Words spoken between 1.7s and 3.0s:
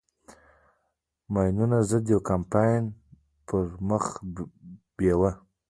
ضد يو کمپاين